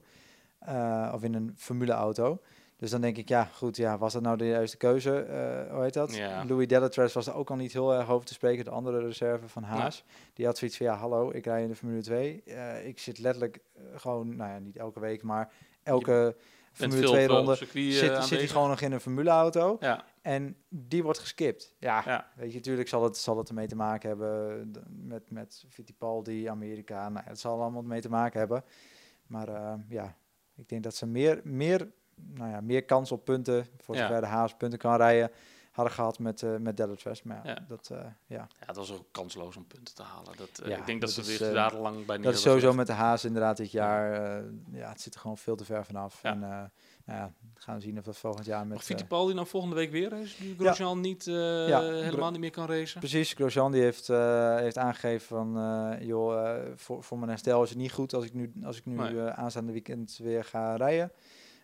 Of 1.13 1.23
in 1.23 1.33
een 1.33 1.53
formuleauto. 1.55 2.41
Dus 2.77 2.89
dan 2.89 3.01
denk 3.01 3.17
ik, 3.17 3.29
ja, 3.29 3.43
goed, 3.43 3.77
ja, 3.77 3.97
was 3.97 4.13
dat 4.13 4.21
nou 4.21 4.37
de 4.37 4.47
juiste 4.47 4.77
keuze? 4.77 5.19
Eh, 5.19 5.73
hoe 5.73 5.83
heet 5.83 5.93
dat? 5.93 6.15
Ja. 6.15 6.45
Louis 6.45 6.67
Delatres 6.67 7.13
was 7.13 7.27
er 7.27 7.35
ook 7.35 7.49
al 7.49 7.55
niet 7.55 7.73
heel 7.73 7.93
erg 7.93 8.09
over 8.09 8.25
te 8.25 8.33
spreken, 8.33 8.65
de 8.65 8.71
andere 8.71 8.99
reserve 8.99 9.47
van 9.47 9.63
Haas. 9.63 10.03
Die 10.33 10.45
had 10.45 10.57
zoiets 10.57 10.77
van, 10.77 10.85
ja, 10.85 10.95
hallo, 10.95 11.31
ik 11.31 11.45
rij 11.45 11.61
in 11.61 11.67
de 11.67 11.75
Formule 11.75 12.01
2. 12.01 12.43
Eh, 12.45 12.87
ik 12.87 12.99
zit 12.99 13.19
letterlijk 13.19 13.59
eh, 13.73 13.83
gewoon, 13.95 14.35
nou 14.35 14.51
ja, 14.51 14.59
niet 14.59 14.77
elke 14.77 14.99
week, 14.99 15.23
maar 15.23 15.51
elke 15.83 16.35
Formule 16.71 17.01
veel 17.01 17.09
2 17.11 17.23
op, 17.23 17.29
eh, 17.29 17.35
ronde 17.35 17.55
circuit, 17.55 17.93
zit, 17.93 18.23
zit 18.23 18.39
hij 18.39 18.47
gewoon 18.47 18.69
nog 18.69 18.81
in 18.81 18.91
een 18.91 19.01
formuleauto. 19.01 19.77
Ja, 19.79 20.05
En 20.21 20.55
die 20.69 21.03
wordt 21.03 21.19
geskipt. 21.19 21.75
Ja, 21.79 22.01
ja. 22.05 22.31
weet 22.35 22.51
je, 22.51 22.57
natuurlijk 22.57 22.89
zal 22.89 23.03
het, 23.03 23.17
zal 23.17 23.37
het 23.37 23.49
ermee 23.49 23.67
te 23.67 23.75
maken 23.75 24.09
hebben 24.09 24.71
met, 24.89 25.31
met 25.31 25.65
Fittipaldi, 25.69 26.45
Amerika. 26.45 27.09
Nou, 27.09 27.25
het 27.25 27.39
zal 27.39 27.61
allemaal 27.61 27.81
mee 27.81 28.01
te 28.01 28.09
maken 28.09 28.39
hebben. 28.39 28.63
Maar 29.27 29.79
ja, 29.89 30.15
ik 30.55 30.69
denk 30.69 30.83
dat 30.83 30.95
ze 30.95 31.07
meer, 31.07 31.41
meer, 31.43 31.91
nou 32.25 32.49
ja, 32.51 32.61
meer 32.61 32.83
kans 32.83 33.11
op 33.11 33.25
punten, 33.25 33.67
voor 33.77 33.95
Ja. 33.95 34.07
zover 34.07 34.21
de 34.21 34.27
Haas 34.27 34.53
punten 34.55 34.79
kan 34.79 34.95
rijden, 34.95 35.31
hadden 35.71 35.93
gehad 35.95 36.19
met, 36.19 36.43
eh 36.43 36.55
met 36.59 36.77
Delatres. 36.77 37.23
Maar 37.23 37.41
ja, 37.43 37.49
Ja. 37.51 37.65
dat, 37.67 37.89
eh, 37.91 37.97
ja. 38.25 38.47
ja, 38.59 38.65
het 38.65 38.75
was 38.75 38.91
ook 38.93 39.05
kansloos 39.11 39.55
om 39.57 39.67
punten 39.67 39.95
te 39.95 40.03
halen. 40.03 40.37
Dat, 40.37 40.59
eh, 40.63 40.69
Ja, 40.69 40.77
ik 40.77 40.85
denk 40.85 41.01
dat, 41.01 41.15
dat 41.15 41.25
ze 41.25 41.31
is, 41.33 41.37
weer 41.39 41.47
eh, 41.47 41.53
jarenlang 41.53 42.05
bij 42.05 42.17
dat 42.17 42.33
is 42.33 42.41
sowieso 42.41 42.73
met 42.73 42.87
de 42.87 42.93
Haas 42.93 43.25
inderdaad 43.25 43.57
dit 43.57 43.71
jaar. 43.71 44.11
eh, 44.37 44.43
ja, 44.71 44.89
het 44.89 45.01
zit 45.01 45.13
er 45.13 45.19
gewoon 45.19 45.37
veel 45.37 45.55
te 45.55 45.65
ver 45.65 45.85
vanaf. 45.85 46.19
Ja. 46.23 46.29
En 46.31 46.43
eh, 46.43 46.49
nou 47.05 47.19
ja, 47.19 47.31
gaan 47.53 47.75
we 47.75 47.81
zien 47.81 47.97
of 47.97 48.03
dat 48.03 48.17
volgend 48.17 48.45
jaar 48.45 48.59
met... 48.59 48.69
Mag 48.69 48.79
eh, 48.79 48.85
Fittipaldi 48.85 49.33
nou 49.33 49.47
volgende 49.47 49.75
week 49.75 49.91
weer 49.91 50.09
racen? 50.09 50.45
Nu 50.47 50.55
Grosjean 50.57 50.99
niet, 51.01 51.27
eh, 51.27 51.67
Ja, 51.67 51.81
helemaal 51.81 52.31
niet 52.31 52.39
meer 52.39 52.51
kan 52.51 52.67
racen? 52.67 52.99
Precies, 52.99 53.33
Grosjean 53.33 53.71
die 53.71 53.81
heeft, 53.81 54.09
eh, 54.09 54.55
heeft 54.55 54.77
aangegeven 54.77 55.27
van, 55.27 55.57
eh, 55.57 56.05
joh, 56.07 56.55
voor, 56.75 57.03
voor 57.03 57.17
mijn 57.17 57.29
herstel 57.29 57.63
is 57.63 57.69
het 57.69 57.77
niet 57.77 57.91
goed 57.91 58.13
als 58.13 58.25
ik 58.25 58.33
nu, 58.33 58.51
als 58.63 58.77
ik 58.77 58.85
nu 58.85 58.95
Nee. 58.95 59.19
eh, 59.19 59.27
aanstaande 59.39 59.71
weekend 59.71 60.19
weer 60.23 60.43
ga 60.43 60.75
rijden. 60.75 61.11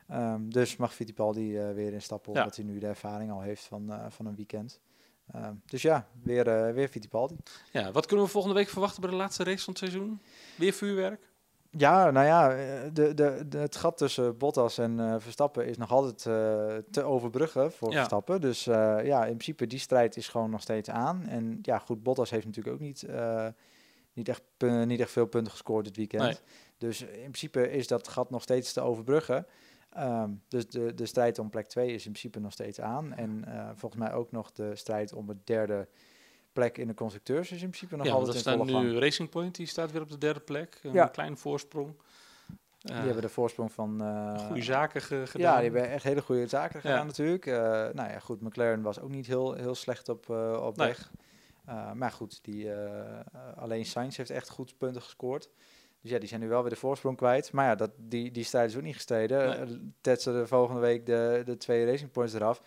Ehm, 0.08 0.50
dus 0.50 0.76
mag 0.76 0.94
Fittipaldi 0.94 1.58
eh 1.58 1.74
weer 1.74 1.94
instappen, 1.94 2.34
Ja. 2.34 2.40
omdat 2.40 2.56
hij 2.56 2.66
nu 2.66 2.80
de 2.80 2.88
ervaring 2.88 3.32
al 3.32 3.42
heeft 3.42 3.64
van, 3.64 3.92
eh, 3.92 4.06
van 4.10 4.26
een 4.26 4.36
weekend. 4.36 4.80
Ehm, 5.32 5.54
dus 5.66 5.82
ja, 5.82 6.08
weer, 6.24 6.48
eh, 6.48 6.74
weer 6.74 6.88
Fittipaldi. 6.88 7.36
Ja, 7.72 7.92
wat 7.92 8.06
kunnen 8.06 8.26
we 8.26 8.32
volgende 8.32 8.56
week 8.56 8.70
verwachten 8.70 9.02
bij 9.02 9.10
de 9.10 9.16
laatste 9.16 9.44
race 9.44 9.64
van 9.64 9.74
het 9.74 9.78
seizoen? 9.78 10.22
Weer 10.58 10.74
vuurwerk? 10.74 11.32
Ja, 11.78 12.12
nou 12.12 12.26
ja, 12.26 12.50
de, 12.90 13.14
de, 13.14 13.46
de, 13.48 13.58
het 13.58 13.76
gat 13.76 13.98
tussen 13.98 14.38
Bottas 14.38 14.78
en 14.78 15.22
Verstappen 15.22 15.66
is 15.68 15.78
nog 15.78 15.92
altijd 15.92 16.18
te 16.92 17.04
overbruggen 17.04 17.72
voor 17.72 17.90
Ja. 17.90 17.96
Verstappen. 17.96 18.42
Dus 18.42 18.64
ja, 18.64 19.22
in 19.22 19.38
principe 19.38 19.68
die 19.68 19.80
strijd 19.80 20.18
is 20.18 20.28
gewoon 20.28 20.50
nog 20.50 20.62
steeds 20.62 20.90
aan. 20.90 21.26
En 21.28 21.60
ja, 21.62 21.80
goed, 21.80 22.04
Bottas 22.04 22.30
heeft 22.30 22.46
natuurlijk 22.46 22.76
ook 22.76 22.82
niet, 22.82 23.06
niet, 24.14 24.30
echt, 24.30 24.42
niet 24.86 25.00
echt 25.00 25.12
veel 25.12 25.26
punten 25.26 25.52
gescoord 25.52 25.86
dit 25.86 25.96
weekend. 25.98 26.24
Nee. 26.24 26.38
Dus 26.78 27.02
in 27.02 27.08
principe 27.08 27.72
is 27.72 27.88
dat 27.88 28.08
gat 28.08 28.30
nog 28.30 28.42
steeds 28.42 28.74
te 28.74 28.82
overbruggen. 28.82 29.46
Ehm, 29.94 30.30
dus 30.48 30.68
de, 30.68 30.94
de 30.94 31.06
strijd 31.06 31.40
om 31.40 31.50
plek 31.50 31.68
2 31.68 31.88
is 31.88 32.06
in 32.06 32.12
principe 32.12 32.40
nog 32.40 32.52
steeds 32.52 32.80
aan. 32.82 33.14
En 33.14 33.44
eh, 33.48 33.70
volgens 33.76 34.02
mij 34.02 34.14
ook 34.14 34.32
nog 34.32 34.52
de 34.52 34.76
strijd 34.76 35.14
om 35.14 35.28
het 35.30 35.48
derde 35.48 35.88
plek 36.54 36.78
in 36.78 36.88
de 36.88 36.94
constructeurs 36.94 37.52
is 37.52 37.62
in 37.62 37.68
principe 37.70 37.96
nog 37.96 38.06
ja, 38.06 38.12
altijd 38.14 38.34
in 38.34 38.40
staat 38.40 38.58
volle 38.58 38.82
nu 38.82 38.90
gang. 38.90 39.00
Racing 39.00 39.30
Point, 39.30 39.56
die 39.56 39.66
staat 39.68 39.92
weer 39.92 40.02
op 40.02 40.10
de 40.10 40.18
derde 40.18 40.40
plek. 40.40 40.80
Een 40.84 40.94
Ja. 40.94 41.08
kleine 41.08 41.36
voorsprong. 41.36 41.96
Die 42.80 42.94
hebben 42.96 43.22
de 43.22 43.30
voorsprong 43.30 43.72
van... 43.72 44.02
eh, 44.04 44.46
goede 44.48 44.62
zaken 44.62 45.02
ge- 45.02 45.24
gedaan. 45.28 45.52
Ja, 45.52 45.62
die 45.62 45.72
hebben 45.72 45.90
echt 45.90 46.04
hele 46.04 46.22
goede 46.22 46.48
zaken 46.48 46.82
gedaan 46.82 46.98
Ja. 46.98 47.04
natuurlijk. 47.04 47.46
Eh, 47.46 47.56
nou 47.94 48.10
ja, 48.10 48.20
goed, 48.20 48.42
McLaren 48.42 48.82
was 48.82 49.00
ook 49.00 49.10
niet 49.10 49.28
heel, 49.28 49.54
heel 49.54 49.76
slecht 49.76 50.10
op, 50.10 50.30
eh, 50.30 50.64
op 50.66 50.78
Nee. 50.78 50.88
weg. 50.88 51.12
Eh, 51.66 51.92
maar 51.92 52.12
goed, 52.12 52.40
die, 52.44 52.72
eh, 52.74 53.20
eh, 53.20 53.24
alleen 53.56 53.86
Sainz 53.86 54.18
heeft 54.18 54.30
echt 54.30 54.50
goed 54.50 54.78
punten 54.78 55.02
gescoord. 55.02 55.50
Dus 56.04 56.12
ja, 56.12 56.20
die 56.20 56.28
zijn 56.28 56.42
nu 56.42 56.48
wel 56.48 56.62
weer 56.62 56.70
de 56.70 56.76
voorsprong 56.76 57.18
kwijt. 57.18 57.52
Maar 57.52 57.66
ja, 57.66 57.76
dat, 57.76 57.92
die, 57.98 58.32
die 58.32 58.44
strijd 58.44 58.70
is 58.70 58.76
ook 58.76 58.82
niet 58.82 58.94
gestreden. 58.96 59.38
Nee. 59.48 59.58
Eh, 59.58 59.80
Tetsen 60.02 60.34
de 60.34 60.48
volgende 60.48 60.82
week 60.82 61.06
de, 61.06 61.42
de 61.46 61.58
twee 61.58 61.86
Racing 61.86 62.12
Points 62.12 62.34
eraf. 62.34 62.62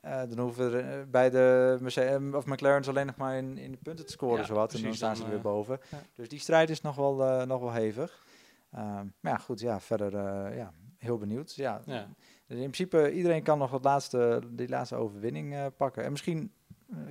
Eh, 0.00 0.22
dan 0.28 0.38
hoeven 0.38 0.72
er 0.72 0.78
eh, 1.00 1.06
bij 1.08 1.30
de 1.30 1.76
Mercedes, 1.80 2.34
of 2.34 2.46
McLaren's 2.46 2.88
alleen 2.88 3.06
nog 3.06 3.16
maar 3.16 3.36
in, 3.36 3.58
in 3.58 3.70
de 3.70 3.78
punten 3.82 4.06
te 4.06 4.12
scoren, 4.12 4.38
Ja, 4.40 4.44
zowat. 4.46 4.74
En 4.74 4.82
dan 4.82 4.94
staan 4.94 5.16
ze 5.16 5.24
er 5.24 5.30
weer 5.30 5.40
boven. 5.40 5.80
ja. 5.90 5.98
Dus 6.14 6.28
die 6.28 6.38
strijd 6.40 6.70
is 6.70 6.80
nog 6.80 6.96
wel, 6.96 7.46
nog 7.46 7.60
wel 7.60 7.72
hevig. 7.72 8.24
Maar 8.70 9.06
ja, 9.20 9.36
goed, 9.36 9.60
ja, 9.60 9.80
verder 9.80 10.12
ja, 10.56 10.72
heel 10.98 11.18
benieuwd. 11.18 11.54
Ja, 11.54 11.82
Ja. 11.86 12.06
dus 12.46 12.56
in 12.58 12.70
principe, 12.70 13.12
iedereen 13.12 13.42
kan 13.42 13.58
nog 13.58 13.70
het 13.70 13.84
laatste, 13.84 14.42
die 14.50 14.68
laatste 14.68 14.96
overwinning 14.96 15.76
pakken. 15.76 16.04
En 16.04 16.10
misschien 16.10 16.52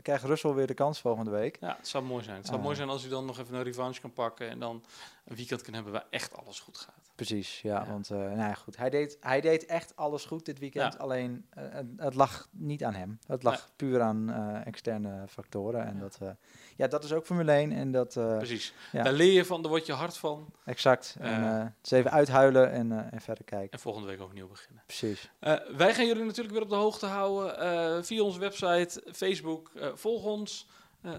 krijgt 0.01 0.23
Russell 0.23 0.53
weer 0.53 0.67
de 0.67 0.73
kans 0.73 1.01
volgende 1.01 1.31
week. 1.31 1.57
ja, 1.59 1.75
het 1.77 1.87
zou 1.87 2.03
mooi 2.03 2.23
zijn. 2.23 2.37
Het 2.37 2.47
zou 2.47 2.61
mooi 2.61 2.75
zijn 2.75 2.89
als 2.89 3.01
hij 3.01 3.11
dan 3.11 3.25
nog 3.25 3.39
even 3.39 3.55
een 3.55 3.63
revanche 3.63 4.01
kan 4.01 4.13
pakken 4.13 4.49
en 4.49 4.59
dan 4.59 4.83
een 5.23 5.35
weekend 5.35 5.61
kan 5.61 5.73
hebben 5.73 5.91
waar 5.91 6.05
echt 6.09 6.35
alles 6.37 6.59
goed 6.59 6.77
gaat. 6.77 7.11
Precies, 7.15 7.61
ja. 7.61 7.83
Ja. 7.83 7.91
Want 7.91 8.09
eh, 8.09 8.17
nou 8.17 8.37
ja, 8.37 8.53
goed, 8.53 8.77
hij, 8.77 8.89
deed, 8.89 9.17
hij 9.19 9.41
deed 9.41 9.65
echt 9.65 9.95
alles 9.95 10.25
goed 10.25 10.45
dit 10.45 10.59
weekend. 10.59 10.93
Ja. 10.93 10.99
Alleen, 10.99 11.45
eh, 11.49 11.63
het, 11.97 12.15
lag 12.15 12.47
niet 12.51 12.83
aan 12.83 12.93
hem. 12.93 13.19
Het 13.27 13.43
lag 13.43 13.69
puur 13.75 14.01
aan 14.01 14.31
eh, 14.31 14.65
externe 14.65 15.27
factoren. 15.27 15.85
En 15.85 15.93
Ja. 15.93 15.99
dat, 15.99 16.19
ja, 16.75 16.87
dat 16.87 17.03
is 17.03 17.13
ook 17.13 17.25
Formule 17.25 17.51
1. 17.51 17.71
En 17.71 17.91
dat, 17.91 18.13
Precies. 18.13 18.73
Daar 18.91 19.11
leer 19.13 19.33
je 19.33 19.45
van, 19.45 19.61
daar 19.61 19.71
word 19.71 19.85
je 19.85 19.93
hard 19.93 20.17
van. 20.17 20.53
exact. 20.65 21.15
En 21.19 21.43
het 21.43 21.73
is 21.81 21.91
even 21.91 22.11
uithuilen 22.11 22.71
en, 22.71 23.11
en 23.11 23.21
verder 23.21 23.43
kijken. 23.43 23.71
En 23.71 23.79
volgende 23.79 24.07
week 24.07 24.21
overnieuw 24.21 24.47
beginnen. 24.47 24.83
Precies. 24.85 25.31
Wij 25.77 25.93
gaan 25.93 26.05
jullie 26.07 26.23
natuurlijk 26.25 26.53
weer 26.53 26.63
op 26.63 26.69
de 26.69 26.75
hoogte 26.75 27.05
houden 27.05 28.05
via 28.05 28.21
onze 28.23 28.39
website, 28.39 29.03
Facebook. 29.11 29.71
Volg 29.93 30.23
ons. 30.23 30.67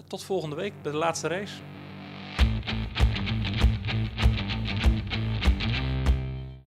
Tot 0.09 0.25
volgende 0.25 0.57
week 0.57 0.83
bij 0.83 0.93
de 0.93 0.99
laatste 0.99 1.29
race. 1.29 1.55